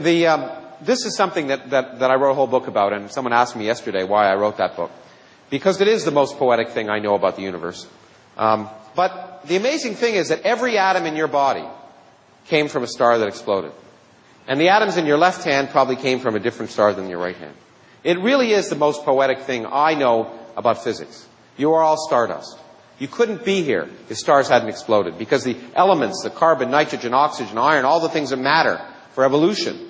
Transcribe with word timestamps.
The, 0.00 0.26
um, 0.26 0.50
this 0.80 1.04
is 1.04 1.16
something 1.16 1.48
that, 1.48 1.70
that, 1.70 1.98
that 1.98 2.10
I 2.10 2.14
wrote 2.14 2.32
a 2.32 2.34
whole 2.34 2.46
book 2.46 2.68
about, 2.68 2.92
and 2.92 3.10
someone 3.10 3.32
asked 3.32 3.56
me 3.56 3.66
yesterday 3.66 4.04
why 4.04 4.30
I 4.30 4.36
wrote 4.36 4.58
that 4.58 4.76
book. 4.76 4.90
Because 5.50 5.80
it 5.80 5.88
is 5.88 6.04
the 6.04 6.10
most 6.10 6.36
poetic 6.36 6.70
thing 6.70 6.90
I 6.90 6.98
know 6.98 7.14
about 7.14 7.36
the 7.36 7.42
universe. 7.42 7.86
Um, 8.36 8.68
but 8.94 9.46
the 9.46 9.56
amazing 9.56 9.94
thing 9.94 10.14
is 10.14 10.28
that 10.28 10.42
every 10.42 10.78
atom 10.78 11.06
in 11.06 11.16
your 11.16 11.28
body 11.28 11.64
came 12.46 12.68
from 12.68 12.82
a 12.82 12.86
star 12.86 13.18
that 13.18 13.28
exploded. 13.28 13.72
And 14.46 14.60
the 14.60 14.68
atoms 14.68 14.96
in 14.96 15.06
your 15.06 15.18
left 15.18 15.44
hand 15.44 15.70
probably 15.70 15.96
came 15.96 16.20
from 16.20 16.34
a 16.34 16.40
different 16.40 16.70
star 16.70 16.92
than 16.94 17.08
your 17.08 17.18
right 17.18 17.36
hand. 17.36 17.54
It 18.04 18.18
really 18.20 18.52
is 18.52 18.68
the 18.68 18.76
most 18.76 19.04
poetic 19.04 19.40
thing 19.40 19.66
I 19.66 19.94
know 19.94 20.32
about 20.56 20.84
physics. 20.84 21.26
You 21.56 21.72
are 21.74 21.82
all 21.82 21.96
stardust. 21.96 22.58
You 22.98 23.08
couldn't 23.08 23.44
be 23.44 23.62
here 23.62 23.88
if 24.08 24.16
stars 24.16 24.48
hadn't 24.48 24.68
exploded 24.68 25.18
because 25.18 25.44
the 25.44 25.56
elements, 25.74 26.22
the 26.22 26.30
carbon, 26.30 26.70
nitrogen, 26.70 27.14
oxygen, 27.14 27.58
iron, 27.58 27.84
all 27.84 28.00
the 28.00 28.08
things 28.08 28.30
that 28.30 28.38
matter 28.38 28.80
for 29.12 29.24
evolution 29.24 29.87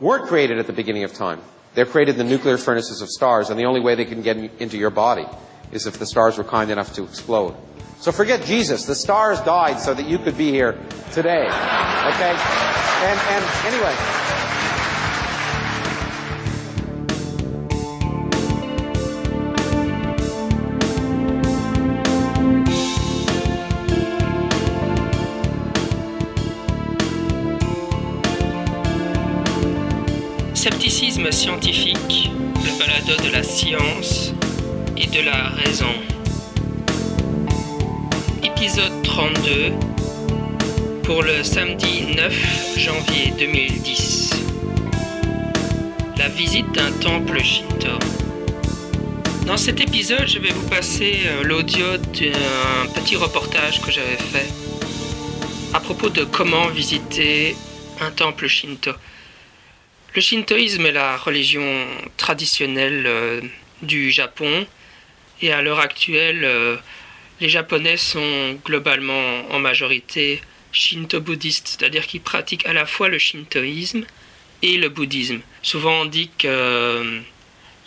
weren't 0.00 0.26
created 0.26 0.58
at 0.58 0.66
the 0.66 0.72
beginning 0.72 1.04
of 1.04 1.12
time. 1.12 1.40
They're 1.74 1.86
created 1.86 2.18
in 2.18 2.26
the 2.26 2.30
nuclear 2.30 2.58
furnaces 2.58 3.00
of 3.00 3.08
stars, 3.08 3.50
and 3.50 3.58
the 3.58 3.64
only 3.64 3.80
way 3.80 3.94
they 3.94 4.04
can 4.04 4.22
get 4.22 4.36
into 4.36 4.76
your 4.76 4.90
body 4.90 5.26
is 5.70 5.86
if 5.86 5.98
the 5.98 6.06
stars 6.06 6.36
were 6.36 6.44
kind 6.44 6.70
enough 6.70 6.92
to 6.94 7.04
explode. 7.04 7.54
So 8.00 8.10
forget 8.10 8.44
Jesus. 8.44 8.86
The 8.86 8.94
stars 8.94 9.40
died 9.42 9.78
so 9.78 9.94
that 9.94 10.08
you 10.08 10.18
could 10.18 10.36
be 10.36 10.50
here 10.50 10.72
today. 11.12 11.44
Okay? 11.44 12.34
And, 13.02 13.20
and 13.28 13.44
anyway. 13.66 14.29
Scientifique, 31.40 32.30
le 32.56 32.78
balado 32.78 33.16
de 33.24 33.32
la 33.32 33.42
science 33.42 34.34
et 34.94 35.06
de 35.06 35.22
la 35.24 35.48
raison. 35.48 35.88
Épisode 38.42 38.92
32 39.02 39.72
pour 41.02 41.22
le 41.22 41.42
samedi 41.42 42.14
9 42.14 42.76
janvier 42.76 43.32
2010. 43.38 44.34
La 46.18 46.28
visite 46.28 46.70
d'un 46.72 46.92
temple 47.00 47.42
shinto. 47.42 47.88
Dans 49.46 49.56
cet 49.56 49.80
épisode, 49.80 50.28
je 50.28 50.40
vais 50.40 50.50
vous 50.50 50.68
passer 50.68 51.20
euh, 51.24 51.42
l'audio 51.42 51.96
d'un 51.96 52.92
petit 52.94 53.16
reportage 53.16 53.80
que 53.80 53.90
j'avais 53.90 54.18
fait 54.18 54.52
à 55.72 55.80
propos 55.80 56.10
de 56.10 56.24
comment 56.24 56.66
visiter 56.66 57.56
un 58.02 58.10
temple 58.10 58.46
shinto. 58.46 58.90
Le 60.12 60.20
shintoïsme 60.20 60.86
est 60.86 60.92
la 60.92 61.16
religion 61.16 61.86
traditionnelle 62.16 63.04
euh, 63.06 63.40
du 63.82 64.10
Japon 64.10 64.66
et 65.40 65.52
à 65.52 65.62
l'heure 65.62 65.78
actuelle, 65.78 66.44
euh, 66.44 66.76
les 67.40 67.48
Japonais 67.48 67.96
sont 67.96 68.58
globalement 68.66 69.48
en 69.50 69.60
majorité 69.60 70.42
shinto-bouddhistes, 70.72 71.76
c'est-à-dire 71.78 72.08
qu'ils 72.08 72.22
pratiquent 72.22 72.66
à 72.66 72.72
la 72.72 72.86
fois 72.86 73.08
le 73.08 73.20
shintoïsme 73.20 74.04
et 74.62 74.78
le 74.78 74.88
bouddhisme. 74.88 75.40
Souvent 75.62 76.02
on 76.02 76.06
dit 76.06 76.28
qu'ils 76.36 76.50
euh, 76.50 77.20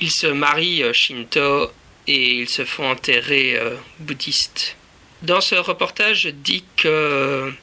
se 0.08 0.27
marient 0.27 0.93
shinto 0.93 1.71
et 2.08 2.35
ils 2.35 2.49
se 2.49 2.63
font 2.63 2.89
enterrer 2.89 3.59
bouddhistes. 3.99 4.77
Dans 5.23 5.41
ce 5.41 5.55
reportage, 5.55 6.21
je 6.21 6.30
dis 6.30 6.63
que 6.77 7.53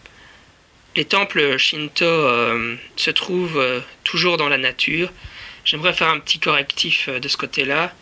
les 0.96 1.04
temples 1.04 1.56
shinto 1.56 2.04
euh, 2.04 2.76
se 2.96 3.10
trouvent 3.10 3.58
euh, 3.58 3.80
toujours 4.04 4.36
dans 4.36 4.48
la 4.48 4.58
nature. 4.58 5.12
J'aimerais 5.64 5.92
faire 5.92 6.08
un 6.08 6.18
petit 6.18 6.38
correctif 6.38 7.08
euh, 7.08 7.20
de 7.20 7.28
ce 7.28 7.36
côté-là. 7.36 7.92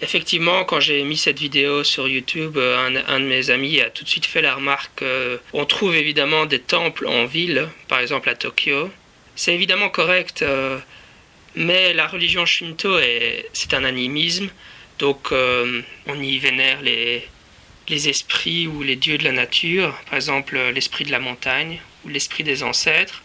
Effectivement, 0.00 0.64
quand 0.64 0.80
j'ai 0.80 1.04
mis 1.04 1.16
cette 1.16 1.38
vidéo 1.38 1.84
sur 1.84 2.08
YouTube, 2.08 2.58
un, 2.58 3.20
de 3.20 3.24
mes 3.24 3.50
amis 3.50 3.80
a 3.80 3.88
tout 3.88 4.02
de 4.02 4.08
suite 4.08 4.26
fait 4.26 4.42
la 4.42 4.56
remarque 4.56 5.04
on 5.52 5.64
trouve 5.64 5.94
évidemment 5.94 6.44
des 6.44 6.58
temples 6.58 7.06
en 7.06 7.24
ville, 7.24 7.68
par 7.86 8.00
exemple 8.00 8.28
à 8.28 8.34
Tokyo. 8.34 8.90
C'est 9.36 9.54
évidemment 9.54 9.90
correct, 9.90 10.44
mais 11.54 11.92
la 11.92 12.08
religion 12.08 12.44
shinto, 12.44 12.98
c'est 13.52 13.74
un 13.74 13.84
animisme, 13.84 14.48
donc 14.98 15.30
on 15.30 16.20
y 16.20 16.36
vénère 16.40 16.82
les, 16.82 17.22
les 17.88 18.08
esprits 18.08 18.66
ou 18.66 18.82
les 18.82 18.96
dieux 18.96 19.18
de 19.18 19.24
la 19.24 19.30
nature, 19.30 19.96
par 20.06 20.16
exemple 20.16 20.58
l'esprit 20.74 21.04
de 21.04 21.12
la 21.12 21.20
montagne 21.20 21.78
l'esprit 22.08 22.44
des 22.44 22.62
ancêtres. 22.62 23.22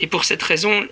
Et 0.00 0.06
pour 0.06 0.24
cette 0.24 0.42
raison, 0.42 0.86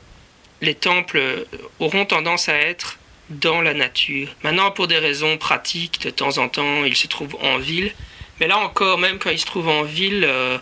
les 0.61 0.75
temples 0.75 1.47
auront 1.79 2.07
tendance 2.07 2.49
à 2.49 2.57
être 2.57 2.99
dans 3.31 3.61
la 3.61 3.75
nature. 3.75 4.29
Maintenant, 4.43 4.71
pour 4.71 4.87
des 4.87 4.99
raisons 4.99 5.37
pratiques, 5.37 6.01
de 6.03 6.11
temps 6.11 6.39
en 6.39 6.49
temps, 6.49 6.85
ils 6.85 6.97
se 6.97 7.07
trouvent 7.07 7.37
en 7.43 7.59
ville. 7.59 7.93
Mais 8.41 8.47
là 8.47 8.59
encore, 8.59 8.99
même 8.99 9.19
quand 9.19 9.31
ils 9.31 9.39
se 9.39 9.47
trouvent 9.47 9.69
en 9.69 9.83
ville, 9.83 10.25
euh, 10.25 10.59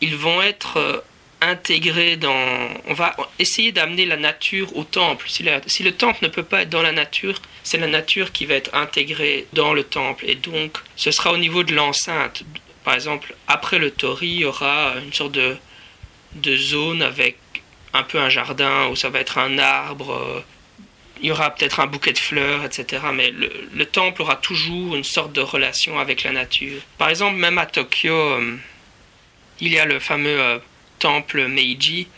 ils 0.00 0.16
vont 0.16 0.42
être 0.42 0.78
euh, 0.78 0.98
intégrés 1.40 2.16
dans... 2.16 2.68
On 2.86 2.94
va 2.94 3.14
essayer 3.38 3.72
d'amener 3.72 4.06
la 4.06 4.16
nature 4.16 4.74
au 4.76 4.84
temple. 4.84 5.26
Si, 5.28 5.44
si, 5.66 5.82
le 5.82 5.92
temple 5.92 6.18
ne 6.22 6.28
peut 6.28 6.42
pas 6.42 6.62
être 6.62 6.70
dans 6.70 6.82
la 6.82 6.92
nature, 6.92 7.40
c'est 7.62 7.78
la 7.78 7.86
nature 7.86 8.32
qui 8.32 8.46
va 8.46 8.54
être 8.54 8.74
intégrée 8.74 9.46
dans 9.52 9.72
le 9.72 9.84
temple. 9.84 10.24
Et 10.26 10.34
donc, 10.34 10.78
ce 10.96 11.10
sera 11.10 11.32
au 11.32 11.36
niveau 11.36 11.62
de 11.62 11.74
l'enceinte. 11.74 12.42
Par 12.84 12.94
exemple, 12.94 13.34
après 13.46 13.78
le 13.78 13.90
tori, 13.90 14.28
il 14.28 14.40
y 14.40 14.44
aura 14.44 14.94
une 15.04 15.12
sorte 15.12 15.32
de, 15.32 15.56
de 16.34 16.56
zone 16.56 17.02
avec 17.02 17.36
un 17.92 18.02
peu 18.02 18.18
un 18.18 18.28
jardin 18.28 18.88
où 18.88 18.96
ça 18.96 19.10
va 19.10 19.20
être 19.20 19.38
un 19.38 19.58
arbre, 19.58 20.44
il 21.22 21.28
y 21.28 21.32
aura 21.32 21.50
peut-être 21.50 21.80
un 21.80 21.86
bouquet 21.86 22.12
de 22.12 22.18
fleurs, 22.18 22.64
etc. 22.64 23.02
Mais 23.12 23.30
le, 23.30 23.84
temple 23.86 24.22
aura 24.22 24.36
toujours 24.36 24.96
une 24.96 25.04
sorte 25.04 25.32
de 25.32 25.40
relation 25.40 25.98
avec 25.98 26.22
la 26.22 26.32
nature. 26.32 26.80
Par 26.98 27.08
exemple, 27.08 27.36
même 27.36 27.58
à 27.58 27.66
Tokyo, 27.66 28.14
euh, 28.14 28.56
il 29.60 29.72
y 29.72 29.78
a 29.78 29.84
le 29.84 29.98
fameux 29.98 30.40
euh, 30.40 30.58
temple 30.98 31.46
Meiji 31.46 32.08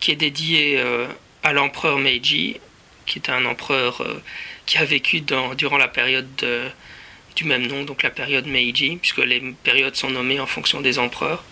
qui 0.00 0.12
est 0.12 0.16
dédié 0.16 0.78
euh, 0.78 1.06
à 1.42 1.52
l'empereur 1.52 1.98
Meiji, 1.98 2.60
qui 3.06 3.18
est 3.18 3.30
un 3.30 3.44
empereur 3.44 4.02
qui 4.66 4.78
a 4.78 4.84
vécu 4.84 5.20
dans, 5.20 5.54
durant 5.54 5.78
la 5.78 5.88
période 5.88 6.28
de, 6.36 6.68
du 7.36 7.44
même 7.44 7.66
nom, 7.66 7.84
donc 7.84 8.02
la 8.02 8.10
période 8.10 8.46
Meiji, 8.46 8.96
puisque 8.96 9.18
les 9.18 9.40
périodes 9.62 9.96
sont 9.96 10.10
nommées 10.10 10.40
en 10.40 10.46
fonction 10.46 10.80
des 10.80 10.98
empereurs, 10.98 11.44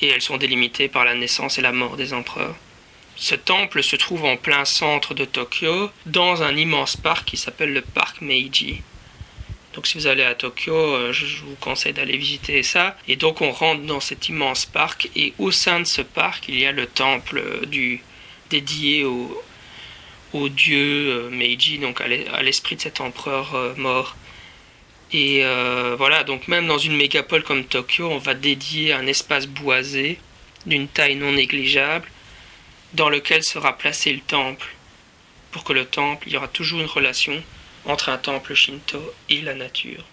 et 0.00 0.08
elles 0.08 0.22
sont 0.22 0.36
délimitées 0.36 0.88
par 0.88 1.04
la 1.04 1.14
naissance 1.14 1.58
et 1.58 1.62
la 1.62 1.72
mort 1.72 1.96
des 1.96 2.12
empereurs. 2.12 2.56
Ce 3.16 3.34
temple 3.34 3.82
se 3.82 3.96
trouve 3.96 4.24
en 4.24 4.36
plein 4.36 4.64
centre 4.64 5.12
de 5.12 5.24
Tokyo, 5.24 5.90
dans 6.06 6.42
un 6.42 6.56
immense 6.56 6.96
parc 6.96 7.28
qui 7.28 7.36
s'appelle 7.36 7.72
le 7.72 7.82
parc 7.82 8.20
Meiji. 8.20 8.82
Donc 9.74 9.86
si 9.86 9.98
vous 9.98 10.06
allez 10.06 10.22
à 10.22 10.34
Tokyo, 10.34 10.74
euh, 10.74 11.12
je 11.12 11.42
vous 11.42 11.56
conseille 11.60 11.92
d'aller 11.92 12.16
visiter 12.16 12.62
ça. 12.62 12.96
Et 13.06 13.16
donc 13.16 13.40
on 13.40 13.50
rentre 13.50 13.82
dans 13.82 14.00
cet 14.00 14.28
immense 14.28 14.66
parc, 14.66 15.10
et 15.16 15.34
au 15.38 15.50
sein 15.50 15.80
de 15.80 15.84
ce 15.84 16.02
parc, 16.02 16.44
il 16.48 16.58
y 16.58 16.66
a 16.66 16.72
le 16.72 16.86
temple 16.86 17.66
du, 17.66 18.00
dédié 18.50 19.04
au, 19.04 19.42
au 20.32 20.48
dieu 20.48 21.10
euh, 21.10 21.30
Meiji, 21.30 21.78
donc 21.78 22.00
à 22.00 22.42
l'esprit 22.42 22.76
de 22.76 22.80
cet 22.80 23.00
empereur 23.00 23.54
euh, 23.54 23.74
mort. 23.76 24.16
Et 25.12 25.44
euh, 25.44 25.94
voilà, 25.96 26.22
donc 26.22 26.48
même 26.48 26.66
dans 26.66 26.78
une 26.78 26.96
mégapole 26.96 27.42
comme 27.42 27.64
Tokyo, 27.64 28.08
on 28.10 28.18
va 28.18 28.34
dédier 28.34 28.92
un 28.92 29.06
espace 29.06 29.46
boisé 29.46 30.18
d'une 30.66 30.88
taille 30.88 31.16
non 31.16 31.32
négligeable 31.32 32.08
dans 32.92 33.08
lequel 33.08 33.42
sera 33.42 33.78
placé 33.78 34.12
le 34.12 34.20
temple. 34.20 34.66
Pour 35.50 35.64
que 35.64 35.72
le 35.72 35.86
temple, 35.86 36.24
il 36.26 36.34
y 36.34 36.36
aura 36.36 36.48
toujours 36.48 36.80
une 36.80 36.86
relation 36.86 37.42
entre 37.86 38.10
un 38.10 38.18
temple 38.18 38.54
shinto 38.54 39.00
et 39.30 39.40
la 39.40 39.54
nature. 39.54 40.04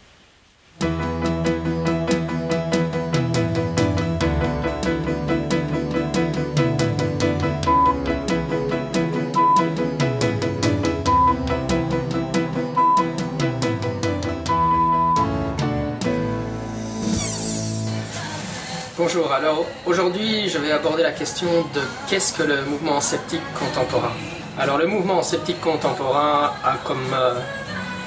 Bonjour, 19.07 19.31
alors 19.31 19.67
aujourd'hui 19.85 20.49
je 20.49 20.57
vais 20.57 20.71
aborder 20.71 21.03
la 21.03 21.11
question 21.11 21.47
de 21.75 21.81
qu'est-ce 22.09 22.33
que 22.33 22.41
le 22.41 22.65
mouvement 22.65 22.99
sceptique 22.99 23.43
contemporain. 23.53 24.11
Alors 24.57 24.79
le 24.79 24.87
mouvement 24.87 25.21
sceptique 25.21 25.61
contemporain 25.61 26.53
a 26.63 26.77
comme 26.83 27.13
euh, 27.13 27.35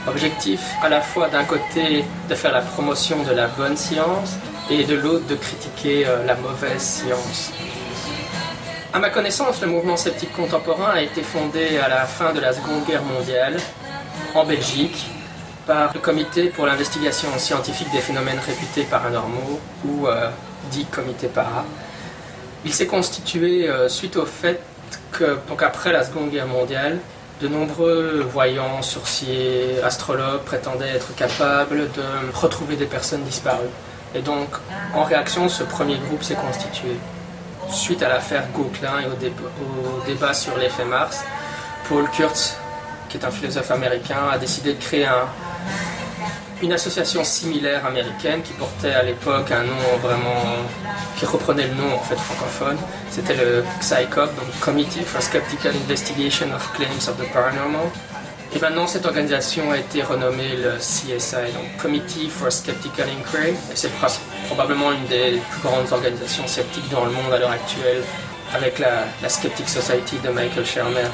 objectif 0.08 0.60
à 0.82 0.88
la 0.88 1.00
fois 1.00 1.28
d'un 1.28 1.44
côté 1.44 2.04
de 2.28 2.34
faire 2.34 2.50
la 2.50 2.62
promotion 2.62 3.22
de 3.22 3.30
la 3.30 3.46
bonne 3.46 3.76
science 3.76 4.38
et 4.70 4.82
de 4.82 4.96
l'autre 4.96 5.24
de 5.28 5.36
critiquer 5.36 6.04
euh, 6.04 6.26
la 6.26 6.34
mauvaise 6.34 6.82
science. 6.82 7.52
À 8.92 8.98
ma 8.98 9.10
connaissance, 9.10 9.60
le 9.60 9.68
mouvement 9.68 9.96
sceptique 9.96 10.32
contemporain 10.32 10.94
a 10.94 11.00
été 11.00 11.22
fondé 11.22 11.78
à 11.78 11.88
la 11.88 12.06
fin 12.06 12.32
de 12.32 12.40
la 12.40 12.52
Seconde 12.52 12.84
Guerre 12.88 13.04
mondiale 13.04 13.58
en 14.34 14.44
Belgique 14.44 15.06
par 15.64 15.92
le 15.94 16.00
Comité 16.00 16.48
pour 16.48 16.66
l'investigation 16.66 17.28
scientifique 17.38 17.92
des 17.92 18.00
phénomènes 18.00 18.40
réputés 18.44 18.82
paranormaux 18.82 19.60
ou 19.84 20.08
euh, 20.08 20.28
dit 20.70 20.84
comité 20.86 21.28
para. 21.28 21.64
Il 22.64 22.72
s'est 22.72 22.86
constitué 22.86 23.68
euh, 23.68 23.88
suite 23.88 24.16
au 24.16 24.26
fait 24.26 24.60
que, 25.12 25.38
donc 25.48 25.62
après 25.62 25.92
la 25.92 26.04
Seconde 26.04 26.30
Guerre 26.30 26.46
mondiale, 26.46 26.98
de 27.40 27.48
nombreux 27.48 28.26
voyants, 28.32 28.82
sourciers, 28.82 29.80
astrologues 29.84 30.42
prétendaient 30.42 30.88
être 30.88 31.14
capables 31.14 31.88
de 31.92 32.02
retrouver 32.34 32.76
des 32.76 32.86
personnes 32.86 33.22
disparues. 33.22 33.70
Et 34.14 34.20
donc, 34.20 34.48
en 34.94 35.04
réaction, 35.04 35.48
ce 35.48 35.62
premier 35.62 35.96
groupe 35.98 36.22
s'est 36.22 36.34
constitué. 36.34 36.96
Suite 37.70 38.02
à 38.02 38.08
l'affaire 38.08 38.46
Gauquelin 38.52 39.00
et 39.02 39.06
au, 39.06 39.10
au 39.10 40.06
débat 40.06 40.34
sur 40.34 40.56
l'effet 40.56 40.84
Mars, 40.84 41.22
Paul 41.88 42.08
Kurtz, 42.10 42.56
qui 43.08 43.18
est 43.18 43.24
un 43.24 43.30
philosophe 43.30 43.70
américain, 43.70 44.28
a 44.32 44.38
décidé 44.38 44.72
de 44.74 44.80
créer 44.80 45.06
un, 45.06 45.28
une 46.62 46.72
association 46.72 47.22
similaire 47.24 47.86
américaine 47.86 48.42
qui 48.42 48.52
portait 48.52 48.92
à 48.92 49.02
l'époque 49.02 49.50
un 49.52 49.64
nom 49.64 49.96
vraiment 50.02 50.42
qui 51.16 51.26
reprenait 51.26 51.68
le 51.68 51.74
nom 51.74 51.94
en 51.94 52.02
fait 52.02 52.16
francophone. 52.16 52.76
C'était 53.10 53.34
le 53.34 53.64
CSICOP, 53.80 54.34
donc 54.36 54.60
Committee 54.60 55.02
for 55.02 55.22
Skeptical 55.22 55.72
Investigation 55.74 56.46
of 56.54 56.72
Claims 56.74 57.08
of 57.08 57.16
the 57.18 57.32
Paranormal. 57.32 57.88
Et 58.54 58.58
maintenant, 58.60 58.86
cette 58.86 59.04
organisation 59.04 59.70
a 59.70 59.76
été 59.76 60.02
renommée 60.02 60.56
le 60.56 60.78
CSI, 60.78 61.52
donc 61.52 61.76
Committee 61.80 62.30
for 62.30 62.50
Skeptical 62.50 63.06
Inquiry. 63.08 63.50
Et 63.50 63.76
c'est 63.76 63.90
probablement 64.46 64.92
une 64.92 65.06
des 65.06 65.40
plus 65.50 65.60
grandes 65.62 65.92
organisations 65.92 66.46
sceptiques 66.46 66.88
dans 66.90 67.04
le 67.04 67.10
monde 67.10 67.32
à 67.32 67.38
l'heure 67.38 67.50
actuelle, 67.50 68.02
avec 68.54 68.78
la, 68.78 69.04
la 69.22 69.28
Skeptic 69.28 69.68
Society 69.68 70.16
de 70.24 70.30
Michael 70.30 70.64
Shermer. 70.64 71.08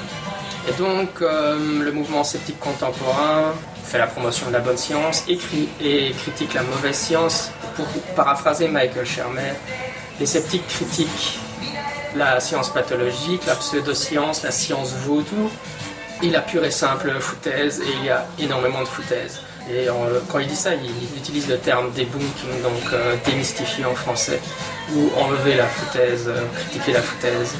Et 0.68 0.72
donc, 0.72 1.20
euh, 1.20 1.82
le 1.84 1.92
mouvement 1.92 2.24
sceptique 2.24 2.58
contemporain 2.58 3.52
fait 3.84 3.98
la 3.98 4.06
promotion 4.06 4.48
de 4.48 4.52
la 4.52 4.60
bonne 4.60 4.76
science, 4.78 5.24
écrit 5.28 5.68
et 5.80 6.12
critique 6.12 6.54
la 6.54 6.62
mauvaise 6.62 6.96
science. 6.96 7.50
Pour 7.76 7.86
paraphraser 8.14 8.68
Michael 8.68 9.04
Shermer, 9.04 9.52
les 10.20 10.26
sceptiques 10.26 10.66
critiquent 10.66 11.38
la 12.16 12.40
science 12.40 12.72
pathologique, 12.72 13.44
la 13.46 13.56
pseudoscience, 13.56 14.42
la 14.42 14.52
science 14.52 14.92
vaudou 15.04 15.50
et 16.22 16.30
la 16.30 16.40
pure 16.40 16.64
et 16.64 16.70
simple 16.70 17.10
foutaise, 17.20 17.80
et 17.80 17.92
il 18.00 18.06
y 18.06 18.10
a 18.10 18.26
énormément 18.38 18.80
de 18.80 18.86
foutaise. 18.86 19.40
Et 19.70 19.88
quand 20.30 20.38
il 20.38 20.46
dit 20.46 20.56
ça, 20.56 20.74
il, 20.74 21.18
utilise 21.18 21.48
le 21.48 21.58
terme 21.58 21.90
debunking, 21.92 22.62
donc 22.62 22.92
euh, 22.92 23.16
démystifier 23.24 23.84
en 23.86 23.94
français, 23.94 24.40
ou 24.94 25.10
enlever 25.18 25.54
la 25.54 25.66
foutaise, 25.66 26.28
euh, 26.28 26.44
critiquer 26.54 26.92
la 26.92 27.02
foutaise. 27.02 27.54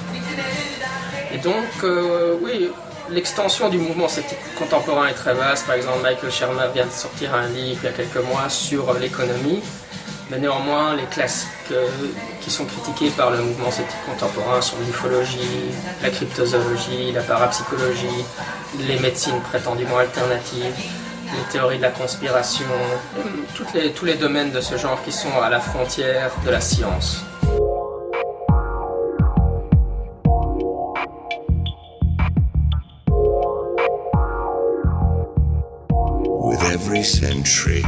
Et 1.33 1.39
donc, 1.39 1.65
euh, 1.83 2.37
oui, 2.43 2.71
l'extension 3.11 3.69
du 3.69 3.79
mouvement 3.79 4.09
sceptique 4.09 4.39
contemporain 4.59 5.07
est 5.07 5.15
très 5.15 5.35
vaste. 5.35 5.67
Par 5.67 5.77
exemple, 5.77 6.03
Michael 6.03 6.31
Shermer 6.31 6.69
vient 6.73 6.87
de 6.87 6.91
sortir 6.91 7.35
un 7.35 7.49
livre 7.49 7.81
il 7.83 7.87
y 7.87 7.89
a 7.89 7.93
quelques 7.93 8.25
mois 8.25 8.49
sur 8.49 8.95
l'économie. 8.95 9.63
Mais 10.31 10.39
néanmoins, 10.39 10.97
les 10.97 11.05
classiques 11.05 11.49
euh, 11.71 11.87
qui 12.41 12.51
sont 12.51 12.65
critiqués 12.65 13.11
par 13.11 13.31
le 13.31 13.39
mouvement 13.43 13.71
sceptique 13.71 13.99
contemporain 14.07 14.61
sont 14.63 14.77
l'ufologie, 14.87 15.71
la 16.03 16.09
cryptozoologie, 16.09 17.13
la 17.13 17.23
parapsychologie, 17.23 18.25
les 18.89 18.99
médecines 19.01 19.39
prétendument 19.41 19.99
alternatives, 19.99 20.75
les 21.27 21.53
théories 21.53 21.77
de 21.77 21.83
la 21.83 21.91
conspiration, 21.91 22.65
les, 23.75 23.93
tous 23.93 24.07
les 24.07 24.15
domaines 24.15 24.51
de 24.51 24.63
ce 24.63 24.79
genre 24.79 25.03
qui 25.05 25.13
sont 25.13 25.43
à 25.43 25.51
la 25.51 25.61
frontière 25.61 26.33
de 26.45 26.51
la 26.51 26.61
science. 26.61 27.23
Century, 36.85 37.83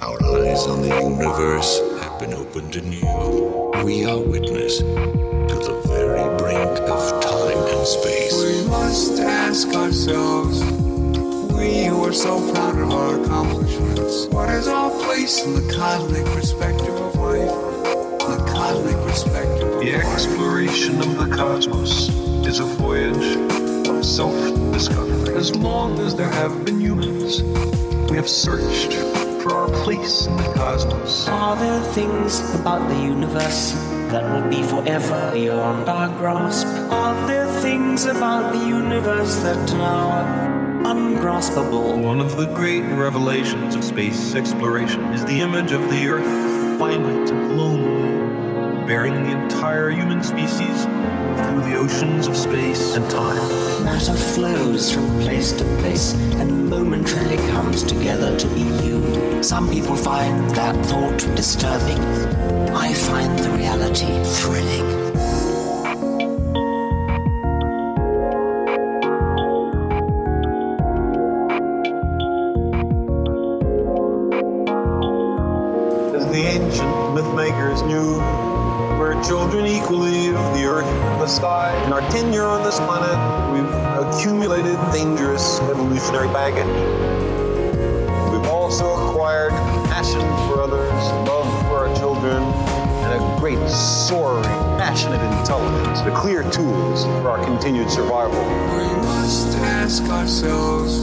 our 0.00 0.16
eyes 0.24 0.66
on 0.66 0.80
the 0.80 0.88
universe 0.88 1.80
have 2.00 2.18
been 2.18 2.32
opened 2.32 2.74
anew. 2.74 3.70
We 3.84 4.06
are 4.06 4.18
witness 4.18 4.78
to 4.78 4.84
the 4.84 5.82
very 5.86 6.38
brink 6.38 6.80
of 6.88 7.22
time 7.22 7.58
and 7.58 7.86
space. 7.86 8.42
We 8.42 8.66
must 8.68 9.20
ask 9.20 9.68
ourselves, 9.74 10.62
we 11.52 11.84
who 11.84 12.04
are 12.04 12.12
so 12.12 12.40
proud 12.52 12.78
of 12.78 12.90
our 12.90 13.22
accomplishments, 13.22 14.26
what 14.26 14.48
is 14.48 14.66
our 14.66 14.90
place 15.04 15.44
in 15.44 15.52
the 15.54 15.72
cosmic 15.74 16.24
perspective 16.24 16.94
of 16.94 17.14
life? 17.16 17.50
The 18.18 18.50
cosmic 18.50 18.96
perspective 19.06 19.74
of 19.74 19.80
The 19.80 19.94
exploration 19.94 21.00
of 21.00 21.18
the 21.18 21.36
cosmos 21.36 22.08
is 22.46 22.60
a 22.60 22.64
voyage 22.64 23.36
of 23.88 24.04
self-discovery. 24.04 25.34
As 25.34 25.54
long 25.54 25.98
as 26.00 26.16
there 26.16 26.30
have 26.30 26.64
been 26.64 26.80
humans, 26.80 27.42
we 28.12 28.18
have 28.18 28.28
searched 28.28 28.92
for 29.42 29.54
our 29.54 29.68
place 29.84 30.26
in 30.26 30.36
the 30.36 30.52
cosmos. 30.52 31.26
Are 31.28 31.56
there 31.56 31.80
things 31.94 32.40
about 32.54 32.86
the 32.90 33.02
universe 33.02 33.72
that 34.12 34.22
will 34.22 34.50
be 34.50 34.62
forever 34.62 35.30
beyond 35.32 35.88
our 35.88 36.08
grasp? 36.18 36.66
Are 36.92 37.26
there 37.26 37.46
things 37.62 38.04
about 38.04 38.52
the 38.52 38.68
universe 38.68 39.36
that 39.36 39.72
are 39.76 40.26
ungraspable? 40.84 42.02
One 42.02 42.20
of 42.20 42.36
the 42.36 42.44
great 42.48 42.82
revelations 42.82 43.74
of 43.74 43.82
space 43.82 44.34
exploration 44.34 45.00
is 45.14 45.24
the 45.24 45.40
image 45.40 45.72
of 45.72 45.80
the 45.88 46.06
Earth, 46.06 46.78
finite 46.78 47.30
and 47.30 47.56
lonely, 47.56 48.31
bearing 48.86 49.14
the 49.24 49.30
entire 49.30 49.90
human 49.90 50.22
species 50.22 50.84
through 50.84 51.62
the 51.62 51.76
oceans 51.76 52.26
of 52.26 52.36
space 52.36 52.94
and 52.94 53.08
time. 53.10 53.84
Matter 53.84 54.14
flows 54.14 54.92
from 54.92 55.08
place 55.20 55.52
to 55.52 55.64
place 55.80 56.14
and 56.40 56.68
momentarily 56.68 57.36
comes 57.50 57.82
together 57.82 58.36
to 58.36 58.46
be 58.48 58.62
you. 58.84 59.42
Some 59.42 59.70
people 59.70 59.96
find 59.96 60.50
that 60.50 60.74
thought 60.86 61.18
disturbing. 61.36 61.98
I 62.74 62.92
find 62.92 63.38
the 63.38 63.50
reality 63.50 64.06
thrilling. 64.24 65.02
As 76.14 76.26
the 76.30 76.42
ancient 76.46 77.14
myth 77.14 77.34
makers 77.34 77.82
knew, 77.82 78.20
we're 78.98 79.22
children 79.24 79.66
equally 79.66 80.28
of 80.28 80.54
the 80.54 80.64
earth 80.64 80.86
and 80.86 81.20
the 81.20 81.26
sky. 81.26 81.72
In 81.86 81.92
our 81.92 82.00
tenure 82.10 82.44
on 82.44 82.62
this 82.62 82.78
planet, 82.78 83.16
we've 83.52 83.72
accumulated 84.06 84.76
dangerous 84.92 85.60
evolutionary 85.60 86.28
baggage. 86.28 86.66
We've 88.32 88.50
also 88.50 89.08
acquired 89.08 89.52
passion 89.86 90.20
for 90.48 90.60
others, 90.60 91.02
love 91.28 91.48
for 91.66 91.86
our 91.86 91.96
children, 91.96 92.42
and 92.42 93.14
a 93.14 93.40
great, 93.40 93.58
soaring, 93.68 94.44
passionate 94.78 95.20
intelligence, 95.38 96.00
the 96.02 96.10
clear 96.12 96.42
tools 96.50 97.04
for 97.04 97.30
our 97.30 97.44
continued 97.44 97.90
survival. 97.90 98.40
We 98.40 98.94
must 99.02 99.56
ask 99.58 100.02
ourselves, 100.04 100.98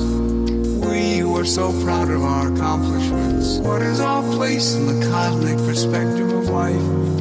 we 0.86 1.18
who 1.18 1.36
are 1.38 1.46
so 1.46 1.72
proud 1.84 2.10
of 2.10 2.24
our 2.24 2.54
accomplishments, 2.54 3.58
what 3.60 3.82
is 3.82 4.00
our 4.00 4.24
place 4.34 4.74
in 4.74 4.86
the 4.88 5.08
cosmic 5.08 5.58
perspective 5.58 6.32
of 6.32 6.50
life? 6.50 7.19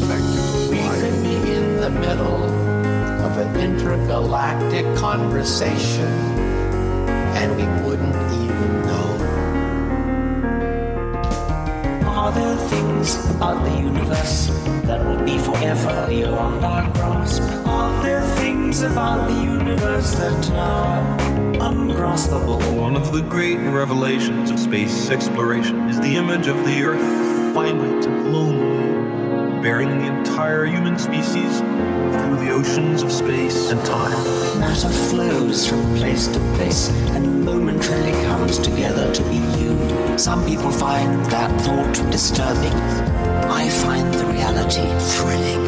Cosmic 0.00 0.18
perspective. 0.18 0.70
We 0.70 0.78
could 1.00 1.22
be 1.22 1.52
in 1.52 1.80
the 1.80 1.90
middle 1.90 2.44
of 3.24 3.38
an 3.38 3.56
intergalactic 3.56 4.84
conversation 4.96 6.06
and 7.36 7.56
we 7.56 7.64
wouldn't 7.86 8.14
even 8.42 8.82
know. 8.86 9.08
Are 12.06 12.32
there 12.32 12.56
things 12.68 13.30
about 13.30 13.64
the 13.64 13.78
universe 13.78 14.48
that 14.84 15.04
will 15.04 15.24
be 15.24 15.38
forever 15.38 16.06
beyond 16.08 16.64
our 16.64 16.90
grasp? 16.92 17.42
Are 17.66 18.02
there 18.02 18.22
things 18.36 18.82
about 18.82 19.28
the 19.28 19.42
universe 19.42 20.14
that 20.14 20.50
are 20.52 21.02
ungraspable? 21.60 22.60
One 22.80 22.96
of 22.96 23.12
the 23.12 23.22
great 23.22 23.58
revelations 23.58 24.50
of 24.50 24.58
space 24.58 25.10
exploration 25.10 25.88
is 25.88 26.00
the 26.00 26.16
image 26.16 26.46
of 26.46 26.56
the 26.64 26.82
Earth, 26.82 27.54
finite 27.54 28.06
and 28.06 28.32
lonely 28.32 28.71
bearing 29.62 30.00
the 30.00 30.06
entire 30.06 30.66
human 30.66 30.98
species 30.98 31.60
through 31.60 32.36
the 32.44 32.50
oceans 32.50 33.02
of 33.02 33.12
space 33.12 33.70
and 33.70 33.80
time. 33.84 34.10
Matter 34.58 34.88
flows 34.88 35.68
from 35.68 35.80
place 35.94 36.26
to 36.26 36.40
place 36.56 36.88
and 37.10 37.44
momentarily 37.44 38.10
comes 38.26 38.58
together 38.58 39.14
to 39.14 39.22
be 39.24 39.36
you. 39.60 40.18
Some 40.18 40.44
people 40.44 40.72
find 40.72 41.24
that 41.26 41.60
thought 41.60 41.94
disturbing. 42.10 42.72
I 43.48 43.68
find 43.68 44.12
the 44.12 44.26
reality 44.26 44.82
thrilling. 44.98 45.62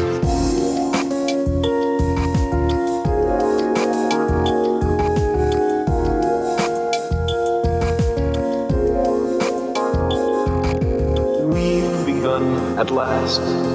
We've 11.49 12.05
begun 12.05 12.77
at 12.77 12.91
last 12.91 13.74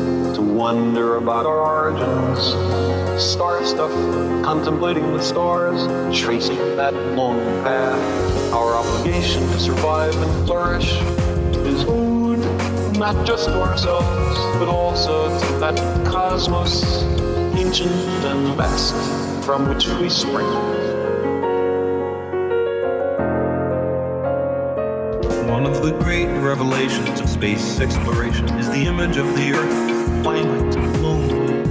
wonder 0.60 1.16
about 1.16 1.46
our 1.46 1.88
origins. 1.88 2.38
Star 3.18 3.64
stuff, 3.64 3.90
contemplating 4.44 5.10
the 5.14 5.22
stars, 5.22 5.80
tracing 6.14 6.58
that 6.76 6.92
long 7.16 7.40
path. 7.64 8.52
Our 8.52 8.74
obligation 8.74 9.40
to 9.40 9.58
survive 9.58 10.14
and 10.14 10.46
flourish 10.46 11.00
is 11.64 11.82
owed 11.88 12.44
not 12.98 13.26
just 13.26 13.46
to 13.46 13.58
ourselves, 13.58 14.38
but 14.58 14.68
also 14.68 15.30
to 15.30 15.52
that 15.60 15.76
cosmos, 16.04 17.04
ancient 17.54 17.90
and 18.26 18.54
vast, 18.54 18.94
from 19.46 19.66
which 19.66 19.88
we 19.88 20.10
spring. 20.10 20.46
One 25.48 25.64
of 25.64 25.80
the 25.80 25.98
great 26.02 26.26
revelations 26.26 27.18
of 27.18 27.30
space 27.30 27.80
exploration 27.80 28.46
is 28.58 28.68
the 28.68 28.84
image 28.84 29.16
of 29.16 29.26
the 29.36 29.54
Earth, 29.54 29.89
finite, 30.22 30.76
lonely, 31.00 31.64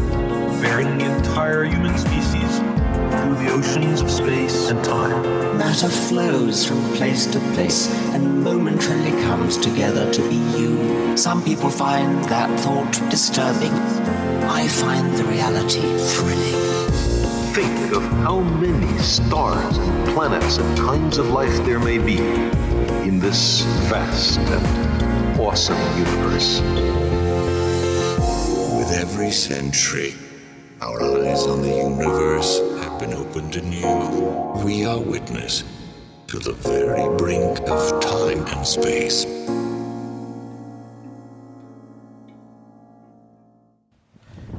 bearing 0.62 0.98
the 0.98 1.16
entire 1.18 1.64
human 1.66 1.98
species 1.98 2.60
through 2.60 3.36
the 3.36 3.52
oceans 3.52 4.02
of 4.02 4.10
space 4.10 4.70
and 4.70 4.84
time. 4.84 5.58
Matter 5.58 5.90
flows 5.90 6.66
from 6.66 6.82
place 6.94 7.26
to 7.28 7.40
place 7.54 7.88
and 8.14 8.44
momentarily 8.44 9.12
comes 9.24 9.58
together 9.58 10.12
to 10.14 10.22
be 10.30 10.38
you. 10.58 11.16
Some 11.18 11.44
people 11.44 11.70
find 11.70 12.24
that 12.26 12.50
thought 12.60 12.94
disturbing. 13.10 13.74
I 14.50 14.68
find 14.68 15.14
the 15.16 15.26
reality 15.26 15.82
thrilling. 15.82 16.80
Think 17.54 17.96
of 17.96 18.04
how 18.24 18.40
many 18.40 18.98
stars 19.00 19.78
and 19.78 20.08
planets 20.10 20.58
and 20.58 20.78
kinds 20.78 21.18
of 21.18 21.30
life 21.30 21.56
there 21.66 21.80
may 21.80 21.98
be 21.98 22.18
in 23.08 23.20
this 23.20 23.62
vast 23.90 24.40
and 24.40 25.40
awesome 25.40 25.78
universe. 25.98 26.62
With 28.90 28.98
every 28.98 29.32
century, 29.32 30.16
our 30.82 31.00
eyes 31.04 31.46
on 31.46 31.62
the 31.62 31.70
universe 31.70 32.60
have 32.82 32.98
been 33.00 33.14
opened 33.14 33.56
anew. 33.56 33.86
We 34.66 34.84
are 34.84 35.00
witness 35.00 35.64
to 36.26 36.40
the 36.40 36.54
very 36.54 37.06
brink 37.18 37.60
of 37.70 38.00
time 38.02 38.48
and 38.48 38.66
space. 38.66 39.28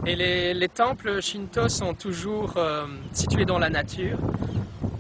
Et 0.07 0.15
les, 0.15 0.55
les 0.55 0.69
temples 0.69 1.21
shinto 1.21 1.69
sont 1.69 1.95
toujours 1.95 2.55
euh, 2.57 2.87
situés 3.13 3.45
dans 3.45 3.59
la 3.59 3.69
nature. 3.69 4.19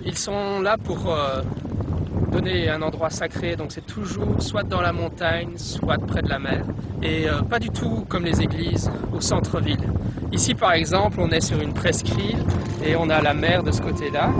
Ils 0.04 0.18
sont 0.18 0.60
là 0.60 0.76
pour 0.76 1.08
euh, 1.08 1.42
donner 2.30 2.68
un 2.70 2.80
endroit 2.82 3.10
sacré, 3.10 3.56
donc 3.56 3.72
c'est 3.72 3.87
toujours 3.87 4.42
soit 4.42 4.62
dans 4.62 4.80
la 4.80 4.92
montagne, 4.92 5.52
soit 5.56 5.99
près 5.99 6.22
de 6.22 6.28
la 6.28 6.38
mer. 6.38 6.64
Et 7.02 7.28
euh, 7.28 7.42
pas 7.42 7.58
du 7.58 7.70
tout 7.70 8.04
comme 8.08 8.25
les 8.25 8.40
églises 8.40 8.90
au 9.14 9.20
centre-ville. 9.20 9.88
Ici 10.32 10.54
par 10.54 10.72
exemple, 10.72 11.18
on 11.20 11.30
est 11.30 11.40
sur 11.40 11.60
une 11.60 11.75
presqu'île 11.75 12.38
et 12.84 12.94
on 12.96 13.10
a 13.10 13.20
la 13.20 13.34
mer 13.34 13.62
de 13.62 13.72
ce 13.72 13.82
côté-là. 13.82 14.30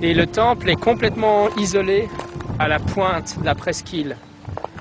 Et 0.00 0.14
le 0.14 0.26
temple 0.26 0.70
est 0.70 0.76
complètement 0.80 1.48
isolé 1.56 2.08
à 2.58 2.68
la 2.68 2.78
pointe 2.78 3.38
de 3.40 3.44
la 3.44 3.54
presqu'île. 3.54 4.16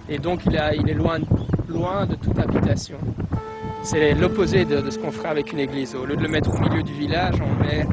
Et 0.10 0.20
donc 0.20 0.42
il, 0.46 0.58
a- 0.58 0.76
il 0.76 0.90
est 0.90 0.94
loin 0.94 1.20
de 1.20 2.16
toute 2.16 2.38
habitation. 2.40 2.98
C'est 3.90 4.16
l'opposé 4.16 4.66
de, 4.66 4.90
ce 4.90 5.00
qu'on 5.00 5.14
ferait 5.14 5.30
avec 5.30 5.54
une 5.54 5.60
église. 5.60 5.96
Au 5.96 6.06
lieu 6.06 6.18
de 6.18 6.22
le 6.22 6.28
mettre 6.28 6.54
au 6.54 6.60
milieu 6.60 6.84
du 6.84 6.92
village, 6.92 7.36
on 7.42 7.64
le 7.64 7.70
met 7.70 7.88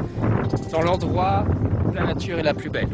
dans 0.72 0.82
l'endroit 0.82 1.44
où 1.88 1.94
la 1.94 2.02
nature 2.02 2.36
est 2.40 2.42
la 2.42 2.52
plus 2.52 2.68
belle. 2.68 2.88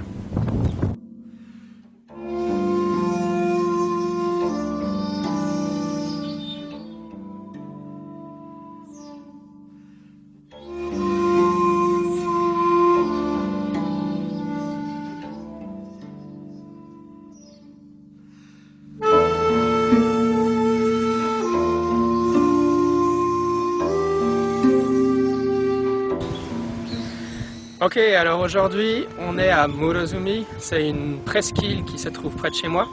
Ok, 27.91 27.97
alors 27.97 28.39
aujourd'hui, 28.39 29.05
on 29.19 29.37
est 29.37 29.49
à 29.49 29.67
Morozumi. 29.67 30.47
C'est 30.61 30.89
une 30.89 31.19
presqu'île 31.25 31.83
qui 31.83 31.99
se 31.99 32.09
trouve 32.09 32.37
près 32.37 32.49
de 32.49 32.55
chez 32.55 32.69
moi. 32.69 32.87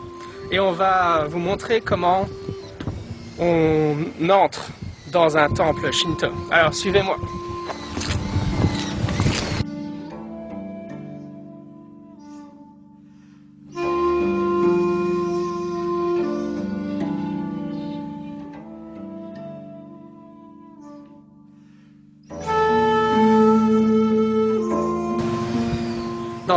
Et 0.50 0.60
on 0.60 0.72
va 0.72 1.28
vous 1.30 1.38
montrer 1.38 1.82
comment 1.82 2.28
on 3.38 3.94
entre 4.28 4.70
dans 5.12 5.38
un 5.38 5.50
temple 5.52 5.94
shinto. 5.94 6.30
Alors 6.50 6.74
suivez-moi. 6.74 7.16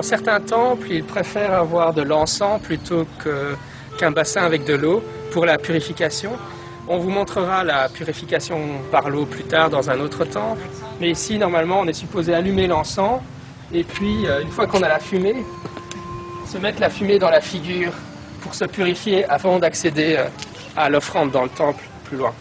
Dans 0.01 0.07
certains 0.07 0.41
temples, 0.41 0.91
ils 0.93 1.05
préfèrent 1.05 1.53
avoir 1.53 1.93
de 1.93 2.01
l'encens 2.01 2.59
plutôt 2.63 3.07
qu'un 3.99 4.11
bassin 4.11 4.41
avec 4.41 4.65
de 4.65 4.73
l'eau 4.73 5.03
pour 5.31 5.45
la 5.45 5.59
purification. 5.59 6.31
On 6.89 6.97
vous 6.97 7.11
montrera 7.11 7.65
la 7.65 7.87
purification 7.91 8.61
par 8.91 9.11
l'eau 9.11 9.27
plus 9.27 9.45
tard 9.45 9.69
dans 9.69 9.91
un 9.91 10.01
autre 10.01 10.25
temple. 10.25 10.63
Mais 11.03 11.11
ici, 11.11 11.37
normalement, 11.37 11.81
on 11.81 11.87
est 11.87 11.93
supposé 11.93 12.33
allumer 12.33 12.67
l'encens 12.67 13.21
et 13.75 13.85
puis, 13.85 14.27
euh, 14.27 14.41
une 14.41 14.49
fois 14.49 14.67
qu'on 14.67 14.83
a 14.83 14.89
la 14.89 15.01
fumée, 15.01 15.45
se 16.47 16.57
mettre 16.57 16.81
la 16.81 16.89
fumée 16.89 17.19
dans 17.19 17.29
la 17.29 17.43
figure 17.43 17.93
pour 18.41 18.55
se 18.55 18.65
purifier 18.65 19.27
avant 19.27 19.59
d'accéder 19.59 20.17
euh, 20.17 20.25
à 20.79 20.89
l'offrande 20.89 21.31
dans 21.31 21.43
le 21.43 21.51
temple 21.51 21.85
plus 22.05 22.17
loin. 22.17 22.33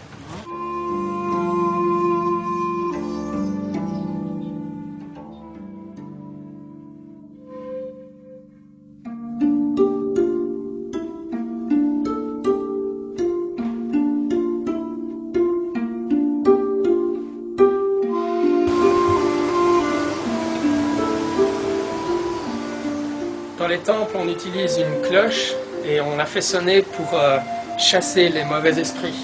Utilise 24.40 24.78
une 24.78 25.02
cloche 25.02 25.54
et 25.86 26.00
on 26.00 26.16
la 26.16 26.26
fait 26.26 26.40
sonner 26.40 26.82
pour 26.82 27.14
euh, 27.14 27.40
chasser 27.78 28.30
les 28.30 28.46
mauvais 28.46 28.80
esprits. 28.80 29.20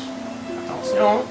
Attention. 0.68 1.24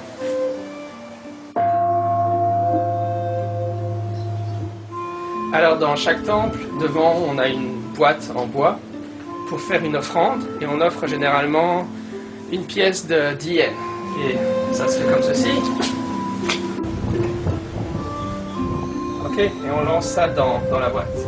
Alors 5.52 5.78
dans 5.78 5.96
chaque 5.96 6.24
temple, 6.24 6.58
devant, 6.80 7.14
on 7.28 7.38
a 7.38 7.48
une 7.48 7.80
boîte 7.94 8.30
en 8.34 8.46
bois 8.46 8.78
pour 9.50 9.60
faire 9.60 9.84
une 9.84 9.96
offrande 9.96 10.42
et 10.62 10.66
on 10.66 10.80
offre 10.80 11.06
généralement 11.06 11.86
une 12.50 12.64
pièce 12.64 13.06
de 13.06 13.34
10 13.34 13.52
yens. 13.52 13.68
Et 14.26 14.74
ça 14.74 14.88
se 14.88 14.98
fait 14.98 15.12
comme 15.12 15.22
ceci. 15.22 15.50
Ok, 19.26 19.38
et 19.38 19.50
on 19.78 19.84
lance 19.84 20.06
ça 20.06 20.28
dans, 20.28 20.62
dans 20.70 20.78
la 20.78 20.88
boîte. 20.88 21.23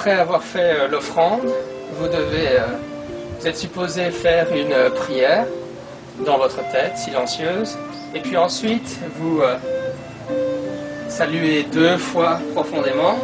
Après 0.00 0.12
avoir 0.18 0.42
fait 0.42 0.80
euh, 0.80 0.88
l'offrande, 0.88 1.46
vous 1.98 2.06
devez, 2.06 2.58
euh, 2.58 2.64
vous 3.38 3.46
êtes 3.46 3.58
supposé 3.58 4.10
faire 4.10 4.50
une 4.50 4.72
euh, 4.72 4.88
prière 4.88 5.44
dans 6.24 6.38
votre 6.38 6.56
tête, 6.72 6.96
silencieuse, 6.96 7.76
et 8.14 8.20
puis 8.20 8.38
ensuite 8.38 8.98
vous 9.18 9.42
saluez 11.10 11.64
deux 11.64 11.98
fois 11.98 12.40
profondément, 12.54 13.18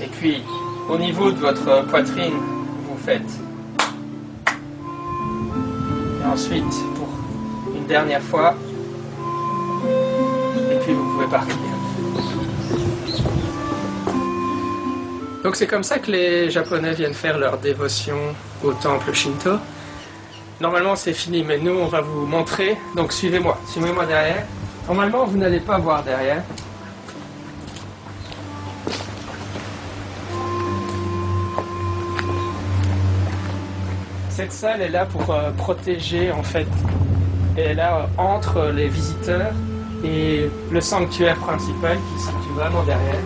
et 0.00 0.06
puis 0.06 0.42
au 0.88 0.96
niveau 0.96 1.30
de 1.30 1.38
votre 1.38 1.84
poitrine, 1.86 2.40
vous 2.88 2.96
faites. 2.96 3.20
Et 6.22 6.26
ensuite, 6.32 6.74
pour 6.96 7.08
une 7.76 7.86
dernière 7.86 8.22
fois, 8.22 8.54
et 10.72 10.76
puis 10.76 10.94
vous 10.94 11.12
pouvez 11.12 11.26
partir. 11.26 11.71
Donc 15.42 15.56
c'est 15.56 15.66
comme 15.66 15.82
ça 15.82 15.98
que 15.98 16.10
les 16.10 16.50
Japonais 16.50 16.92
viennent 16.92 17.14
faire 17.14 17.36
leur 17.36 17.58
dévotion 17.58 18.16
au 18.62 18.72
temple 18.74 19.12
Shinto. 19.12 19.58
Normalement 20.60 20.94
c'est 20.94 21.12
fini, 21.12 21.42
mais 21.42 21.58
nous 21.58 21.72
on 21.72 21.86
va 21.86 22.00
vous 22.00 22.26
montrer. 22.26 22.78
Donc 22.94 23.12
suivez-moi, 23.12 23.58
suivez-moi 23.66 24.06
derrière. 24.06 24.46
Normalement 24.86 25.24
vous 25.24 25.36
n'allez 25.36 25.58
pas 25.58 25.78
voir 25.78 26.04
derrière. 26.04 26.44
Cette 34.30 34.52
salle 34.52 34.80
est 34.80 34.88
là 34.88 35.06
pour 35.06 35.28
euh, 35.34 35.50
protéger 35.50 36.30
en 36.30 36.44
fait. 36.44 36.68
Elle 37.56 37.72
est 37.72 37.74
là 37.74 37.96
euh, 37.98 38.06
entre 38.16 38.70
les 38.74 38.86
visiteurs 38.86 39.52
et 40.04 40.48
le 40.70 40.80
sanctuaire 40.80 41.36
principal 41.36 41.96
qui 41.96 42.20
se 42.22 42.26
situe 42.28 42.54
vraiment 42.54 42.84
derrière. 42.84 43.20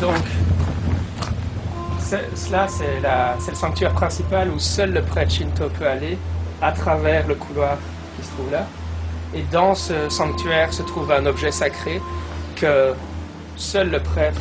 Donc, 0.00 0.14
cela, 2.34 2.66
c'est 2.68 3.00
la- 3.02 3.36
c'est 3.38 3.50
le 3.50 3.56
sanctuaire 3.56 3.92
principal 3.92 4.48
où 4.50 4.58
seul 4.58 4.92
le 4.92 5.02
prêtre 5.02 5.30
Shinto 5.32 5.68
peut 5.78 5.86
aller 5.86 6.16
à 6.62 6.72
travers 6.72 7.26
le 7.26 7.34
couloir 7.34 7.76
qui 8.16 8.26
se 8.26 8.32
trouve 8.32 8.50
là. 8.50 8.66
Et 9.34 9.42
dans 9.52 9.74
ce 9.74 10.08
sanctuaire 10.08 10.72
se 10.72 10.82
trouve 10.82 11.12
un 11.12 11.26
objet 11.26 11.50
sacré 11.52 12.00
que 12.56 12.94
seul 13.56 13.90
le 13.90 14.00
prêtre 14.00 14.40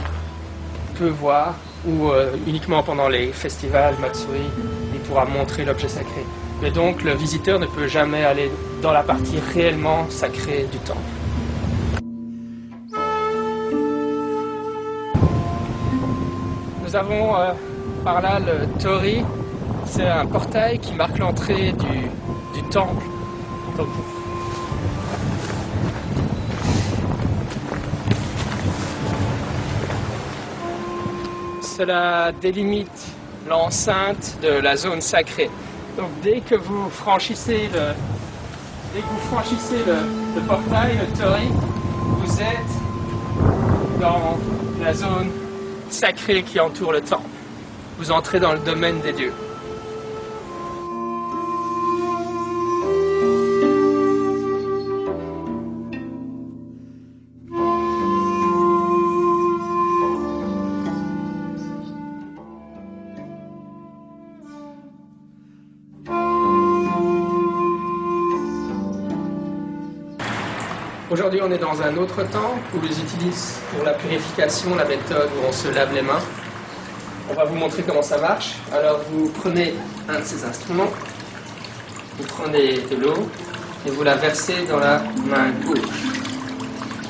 peut 0.98 1.10
voir 1.10 1.56
ou 1.86 2.10
euh, 2.10 2.32
uniquement 2.48 2.84
pendant 2.84 3.10
les 3.10 3.34
festivals 3.34 3.96
Matsuri, 4.00 4.50
il 4.94 5.00
pourra 5.02 5.26
montrer 5.26 5.66
l'objet 5.66 5.90
sacré. 5.90 6.26
Mais 6.62 6.72
donc 6.72 7.04
le 7.04 7.14
visiteur 7.14 7.60
ne 7.60 7.66
peut 7.66 7.88
jamais 7.88 8.24
aller 8.24 8.50
dans 8.82 8.92
la 8.94 9.04
partie 9.04 9.40
réellement 9.54 10.10
sacrée 10.10 10.68
du 10.72 10.80
temple. 10.80 11.02
Nous 16.88 16.96
avons 16.96 17.36
euh, 17.36 17.51
par 18.06 18.22
là 18.22 18.39
le 18.39 18.65
Tori, 18.82 19.22
c'est 19.86 20.08
un 20.08 20.25
portail 20.25 20.79
qui 20.79 20.94
marque 20.94 21.17
l'entrée 21.17 21.74
du, 21.74 22.63
temple. 22.72 23.03
Donc, 23.75 23.88
cela 31.62 32.32
délimite 32.41 33.08
l'enceinte 33.50 34.38
de 34.41 34.48
la 34.48 34.77
zone 34.77 35.01
sacrée. 35.01 35.50
Donc 35.98 36.08
dès 36.24 36.39
que 36.39 36.56
vous 36.56 36.89
franchissez 36.89 37.70
le, 37.74 37.82
dès 38.94 39.01
que 39.01 39.08
vous 39.08 39.27
franchissez 39.29 39.84
le 39.86 40.41
portail, 40.44 40.98
le 40.98 41.20
Tori, 41.20 41.50
vous 42.22 42.41
êtes 42.41 44.00
dans 44.00 44.38
la 44.82 44.94
zone 44.94 45.32
sacrée 45.91 46.44
qui 46.44 46.60
entoure 46.60 46.91
le 46.91 47.01
temple. 47.01 47.29
Vous 47.98 48.12
entrez 48.12 48.39
dans 48.39 48.53
le 48.53 48.60
domaine 48.60 49.00
des 49.01 49.13
dieux. 49.13 49.34
Aujourd'hui, 71.10 71.40
on 71.42 71.50
est 71.50 71.58
dans 71.58 71.82
un 71.82 71.96
autre 71.96 72.22
temple 72.24 72.60
où 72.76 72.80
ils 72.84 72.92
utilisent 72.92 73.60
pour 73.74 73.86
la 73.86 73.94
purification 73.94 74.76
la 74.76 74.84
méthode 74.84 75.30
où 75.38 75.48
on 75.48 75.54
se 75.54 75.70
lave 75.70 75.94
les 75.94 76.02
mains. 76.02 76.20
On 77.30 77.34
va 77.34 77.46
vous 77.46 77.56
montrer 77.56 77.84
comment 77.84 78.02
ça 78.02 78.18
marche. 78.18 78.56
Alors, 78.74 79.00
vous 79.10 79.30
prenez 79.30 79.74
un 80.10 80.20
de 80.20 80.26
ces 80.26 80.44
instruments, 80.44 80.92
vous 82.18 82.26
prenez 82.26 82.80
de 82.92 82.98
l'eau 82.98 83.30
et 83.86 83.90
vous 83.90 84.04
la 84.04 84.16
versez 84.16 84.66
dans 84.70 84.80
la 84.80 85.00
main 85.26 85.52
gauche. 85.66 85.80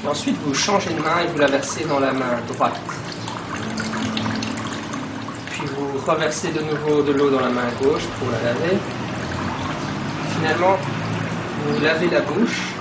Et 0.03 0.07
ensuite, 0.07 0.37
vous 0.45 0.53
changez 0.53 0.91
de 0.91 1.01
main 1.01 1.21
et 1.23 1.31
vous 1.31 1.39
la 1.39 1.47
versez 1.47 1.83
dans 1.85 1.99
la 1.99 2.13
main 2.13 2.37
droite. 2.53 2.79
Puis 5.49 5.63
vous 5.75 5.97
reversez 6.05 6.51
de 6.51 6.61
nouveau 6.61 7.01
de 7.01 7.13
l'eau 7.13 7.31
dans 7.31 7.41
la 7.41 7.49
main 7.49 7.71
gauche 7.81 8.05
pour 8.19 8.29
la 8.29 8.53
laver. 8.53 8.77
Finalement, 10.35 10.77
vous 11.65 11.81
lavez 11.81 12.09
la 12.11 12.21
bouche 12.21 12.76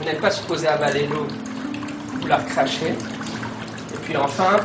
vous 0.00 0.06
n'êtes 0.06 0.20
pas 0.20 0.30
supposé 0.30 0.66
avaler 0.66 1.06
l'eau, 1.06 1.26
vous 2.20 2.26
la 2.26 2.38
recrachez. 2.38 2.92
Et 2.92 3.96
puis 4.02 4.16
enfin, 4.16 4.56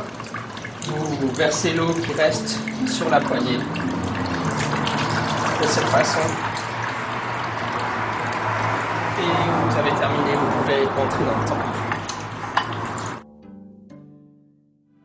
vous 0.86 1.30
versez 1.32 1.74
l'eau 1.74 1.92
qui 1.92 2.12
reste 2.14 2.56
sur 2.88 3.10
la 3.10 3.20
poignée. 3.20 3.58
De 5.60 5.66
cette 5.66 5.88
façon. 5.88 6.20
Et 9.18 9.68
vous 9.68 9.78
avez 9.78 9.90
terminé, 10.00 10.36
vous 10.36 10.62
pouvez 10.62 10.86
entrer 10.86 11.24
dans 11.24 11.38
le 11.38 11.48
temple. 11.48 11.66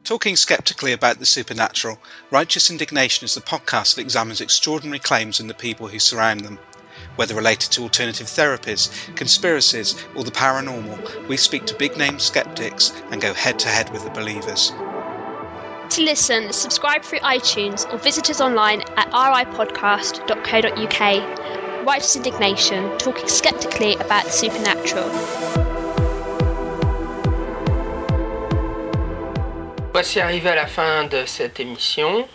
Talking 0.06 0.38
skeptically 0.38 0.94
about 0.94 1.20
the 1.20 1.26
supernatural, 1.26 1.98
Righteous 2.32 2.70
Indignation 2.70 3.26
is 3.26 3.34
the 3.34 3.42
podcast 3.42 3.96
that 3.96 4.02
examines 4.02 4.40
extraordinary 4.40 5.00
claims 5.00 5.42
and 5.42 5.50
the 5.50 5.54
people 5.54 5.88
who 5.88 6.00
surround 6.00 6.42
them. 6.42 6.58
Whether 7.18 7.36
related 7.36 7.72
to 7.72 7.84
alternative 7.84 8.28
therapies, 8.28 8.90
conspiracies, 9.16 9.96
or 10.16 10.24
the 10.24 10.32
paranormal, 10.32 11.28
we 11.28 11.38
speak 11.38 11.66
to 11.66 11.76
big 11.76 11.98
name 11.98 12.20
skeptics 12.20 12.94
and 13.12 13.22
go 13.22 13.34
head 13.34 13.60
to 13.60 13.68
head 13.68 13.92
with 13.92 14.04
the 14.04 14.10
believers. 14.12 14.72
To 15.92 16.02
listen, 16.04 16.52
subscribe 16.54 17.04
through 17.04 17.20
iTunes 17.20 17.86
or 17.94 17.98
visit 17.98 18.30
us 18.30 18.40
online 18.40 18.82
at 18.96 19.12
ripodcast.co.uk. 19.12 21.86
Righteous 21.86 22.16
Indignation, 22.16 22.98
talking 22.98 23.28
skeptically 23.28 23.96
about 23.96 24.24
the 24.24 24.32
supernatural. 24.32 25.10
Voici 29.92 30.22
arrivé 30.22 30.50
à 30.50 30.56
la 30.56 30.68
fin 30.68 31.04
de 31.10 31.26
cette 31.26 31.60
émission. 31.60 32.26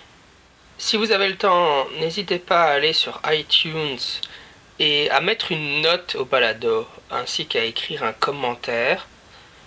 Si 0.77 0.99
vous 0.99 1.11
avez 1.11 1.29
le 1.29 1.37
temps, 1.37 1.87
n'hésitez 1.99 2.39
pas 2.39 2.65
à 2.65 2.73
aller 2.73 2.93
sur 2.93 3.23
iTunes 3.25 3.97
et 4.79 5.11
à 5.11 5.21
mettre 5.21 5.53
une 5.53 5.81
note 5.83 6.17
au 6.17 6.25
balado, 6.25 6.87
ainsi 7.11 7.47
qu'à 7.47 7.65
écrire 7.65 8.03
un 8.03 8.13
commentaire. 8.13 9.07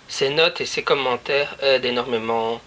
Ces 0.08 0.30
notes 0.30 0.60
et 0.60 0.66
ces 0.66 0.82
commentaires 0.82 1.56
aident 1.62 1.84
énormément 1.84 2.60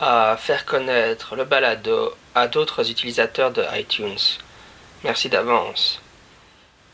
à 0.00 0.36
faire 0.38 0.64
connaître 0.64 1.34
le 1.36 1.44
balado 1.44 2.14
à 2.34 2.46
d'autres 2.46 2.90
utilisateurs 2.90 3.50
de 3.50 3.64
iTunes. 3.74 4.18
Merci 5.04 5.28
d'avance. 5.28 6.00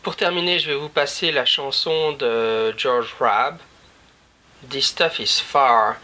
Pour 0.03 0.17
terminer, 0.17 0.59
je 0.59 0.71
vais 0.71 0.77
vous 0.77 0.89
passer 0.91 1.33
la 1.33 1.45
chanson 1.45 2.13
de 2.13 2.75
George 2.77 3.15
Rabb, 3.19 3.59
This 4.69 4.89
Stuff 4.89 5.19
is 5.19 5.43
Far, 5.43 5.97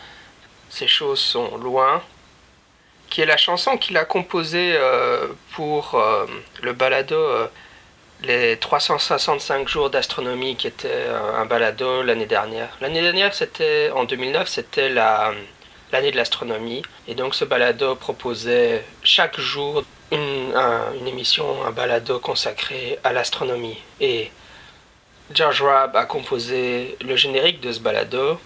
Ces 0.70 0.88
choses 0.88 1.20
sont 1.20 1.56
loin, 1.56 2.02
qui 3.10 3.20
est 3.20 3.26
la 3.26 3.36
chanson 3.36 3.76
qu'il 3.76 3.96
a 3.96 4.04
composée 4.04 4.74
euh, 4.74 5.28
pour 5.52 5.94
euh, 5.94 6.26
le 6.62 6.72
balado 6.72 7.16
euh, 7.16 7.48
Les 8.22 8.58
365 8.58 9.66
jours 9.68 9.88
d'astronomie, 9.88 10.54
qui 10.56 10.66
était 10.66 10.88
euh, 10.90 11.40
un 11.40 11.46
balado 11.46 12.02
l'année 12.02 12.26
dernière. 12.26 12.68
L'année 12.80 13.00
dernière, 13.00 13.32
c'était 13.34 13.90
en 13.94 14.04
2009, 14.04 14.46
c'était 14.48 14.88
la 14.90 15.32
l'année 15.92 16.12
de 16.12 16.16
l'astronomie, 16.16 16.82
et 17.08 17.16
donc 17.16 17.34
ce 17.34 17.44
balado 17.44 17.96
proposait 17.96 18.84
chaque 19.02 19.40
jour 19.40 19.82
une, 20.12 20.54
un- 20.54 20.92
une 20.94 21.08
émission, 21.08 21.64
un 21.66 21.72
balado 21.72 22.20
consacré 22.20 23.00
à 23.02 23.12
l'astronomie. 23.12 23.76
Et 24.00 24.30
George 25.32 25.62
Rabb 25.62 25.96
a 25.96 26.04
composé 26.04 26.96
le 27.00 27.16
générique 27.16 27.60
de 27.60 27.72
ce 27.72 27.80
balado, 27.80 28.38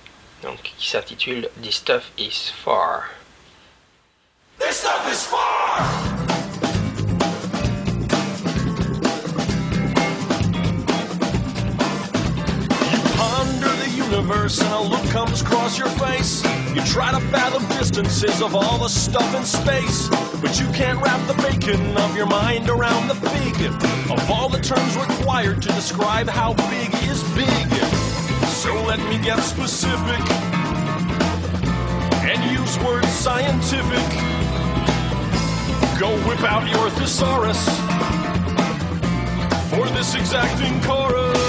donc 0.42 0.56
qui 0.62 0.88
s'intitule 0.88 1.50
This 1.60 1.74
Stuff 1.76 2.12
Is 2.16 2.50
Far. 2.64 3.02
This 4.58 4.76
stuff 4.78 5.06
is 5.12 5.26
far! 5.26 6.23
Universe 14.14 14.61
and 14.61 14.72
a 14.72 14.81
look 14.81 15.03
comes 15.11 15.42
across 15.42 15.77
your 15.77 15.88
face. 15.88 16.44
You 16.72 16.83
try 16.85 17.11
to 17.11 17.20
fathom 17.31 17.66
distances 17.77 18.40
of 18.42 18.55
all 18.55 18.79
the 18.79 18.88
stuff 18.88 19.35
in 19.35 19.44
space, 19.44 20.09
but 20.40 20.61
you 20.61 20.66
can't 20.72 21.03
wrap 21.03 21.20
the 21.27 21.35
bacon 21.42 21.96
of 21.96 22.16
your 22.16 22.27
mind 22.27 22.68
around 22.68 23.09
the 23.09 23.14
big 23.14 23.55
of 24.12 24.31
all 24.31 24.48
the 24.48 24.61
terms 24.61 24.96
required 24.96 25.62
to 25.62 25.68
describe 25.68 26.29
how 26.29 26.55
big 26.55 26.94
is 27.11 27.22
big. 27.35 27.68
So 28.62 28.72
let 28.85 29.00
me 29.11 29.18
get 29.18 29.40
specific 29.40 30.22
and 32.22 32.38
use 32.53 32.79
words 32.85 33.09
scientific. 33.09 34.09
Go 35.98 36.11
whip 36.29 36.42
out 36.44 36.68
your 36.70 36.88
thesaurus 36.90 37.62
for 39.70 39.88
this 39.96 40.14
exacting 40.14 40.81
chorus. 40.83 41.43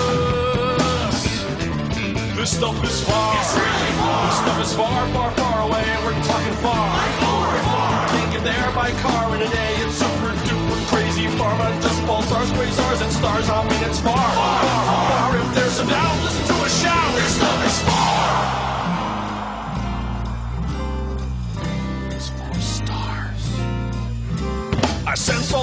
This 2.46 2.58
stuff 2.58 2.84
is 2.84 3.04
far. 3.04 3.34
This 3.34 4.38
stuff 4.38 4.62
is 4.62 4.76
far, 4.76 5.08
far, 5.14 5.32
far 5.32 5.68
away. 5.68 5.84
We're 6.06 6.14
talking 6.22 6.54
far. 6.62 6.94
You 7.18 8.06
can't 8.14 8.34
get 8.34 8.44
there 8.44 8.72
by 8.76 8.92
car 9.02 9.36
in 9.36 9.42
a 9.42 9.50
day. 9.50 9.74
It's 9.82 9.96
super 9.96 10.30
duper 10.46 10.88
crazy 10.88 11.26
far. 11.40 11.58
But 11.58 11.82
just 11.82 12.00
pulsars, 12.04 12.52
quasars, 12.54 13.02
and 13.02 13.12
stars. 13.12 13.50
I 13.50 13.68
mean, 13.68 13.90
it's 13.90 14.00
far. 14.00 14.14
Far, 14.14 14.62
far, 14.62 15.10
far. 15.10 15.38
If 15.40 15.56
there's 15.56 15.80
a 15.80 15.88
doubt, 15.88 16.24
listen 16.24 16.46
to 16.46 16.64
a 16.64 16.70
shout. 16.70 17.16
This 17.16 17.36
stuff 17.36 17.66
is 17.66 17.82
far. 17.82 18.65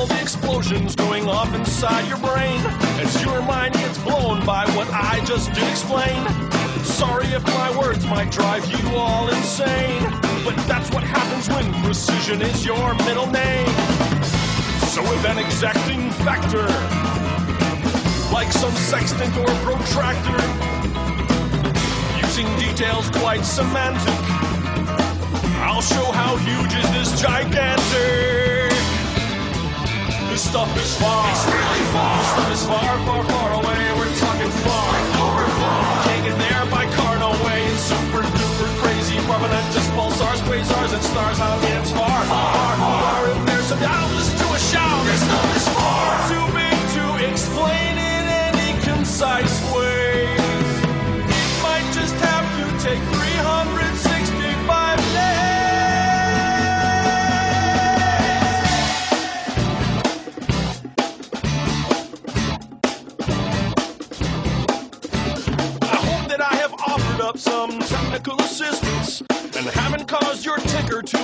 All 0.03 0.09
the 0.09 0.21
explosions 0.21 0.97
going 0.97 1.29
off 1.29 1.55
inside 1.55 2.09
your 2.09 2.19
brain 2.19 2.59
as 2.99 3.23
your 3.23 3.41
mind 3.43 3.73
gets 3.75 3.99
blown 3.99 4.45
by 4.45 4.69
what 4.75 4.89
I 4.91 5.23
just 5.25 5.53
did 5.53 5.63
explain. 5.71 6.27
Sorry 6.83 7.27
if 7.29 7.45
my 7.45 7.79
words 7.79 8.05
might 8.07 8.33
drive 8.33 8.67
you 8.67 8.97
all 8.97 9.29
insane, 9.29 10.03
but 10.45 10.57
that's 10.67 10.91
what 10.91 11.05
happens 11.05 11.49
when 11.49 11.73
precision 11.85 12.43
is 12.43 12.65
your 12.65 12.95
middle 13.07 13.29
name. 13.29 13.69
So 14.91 15.03
with 15.03 15.25
an 15.25 15.39
exacting 15.39 16.11
factor, 16.27 16.67
like 18.35 18.51
some 18.51 18.73
sextant 18.73 19.37
or 19.37 19.47
protractor, 19.63 20.43
using 22.27 22.49
details 22.59 23.09
quite 23.11 23.45
semantic, 23.45 24.25
I'll 25.63 25.81
show 25.81 26.11
how 26.11 26.35
huge 26.39 26.75
is 26.75 26.91
this 26.91 27.23
gigantic. 27.23 28.62
This 30.33 30.49
stuff 30.49 30.73
is 30.81 30.97
far. 30.97 31.29
It's 31.29 31.45
really 31.45 31.85
far. 31.93 32.17
This 32.17 32.33
stuff 32.33 32.53
is 32.57 32.65
far, 32.65 32.93
far, 33.05 33.23
far 33.23 33.53
away. 33.53 33.93
We're 34.01 34.09
talking 34.17 34.49
far. 34.65 34.89
Over 35.21 35.45
far. 35.61 36.05
Can't 36.09 36.25
get 36.25 36.39
there 36.41 36.65
by 36.73 36.89
car, 36.97 37.19
no 37.19 37.37
way. 37.45 37.61
It's 37.69 37.85
super 37.85 38.25
duper 38.25 38.71
crazy. 38.81 39.21
Prominent 39.29 39.61
just 39.77 39.93
pulsars, 39.93 40.41
quasars, 40.49 40.95
and 40.97 41.05
stars. 41.05 41.37
How 41.37 41.61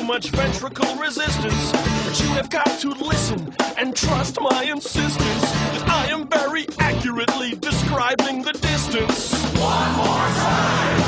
much 0.08 0.30
ventricle 0.30 0.94
resistance. 0.96 1.70
But 1.70 2.18
you 2.18 2.28
have 2.28 2.48
got 2.48 2.80
to 2.80 2.88
listen 2.92 3.54
and 3.76 3.94
trust 3.94 4.40
my 4.40 4.64
insistence 4.64 5.42
that 5.42 5.84
I 5.86 6.06
am 6.06 6.26
very 6.26 6.64
accurately 6.78 7.56
describing 7.56 8.42
the 8.42 8.52
distance. 8.52 9.34
One 9.60 9.92
more 10.00 10.28
time. 10.46 11.00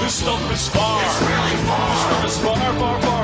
This 0.00 0.14
stuff 0.14 0.52
is 0.52 0.68
far. 0.68 1.02
It's 1.04 1.20
really 1.22 1.56
far. 1.66 2.22
This 2.22 2.36
stuff 2.36 2.54
is 2.54 2.60
far, 2.62 2.74
far, 2.78 3.02
far 3.02 3.19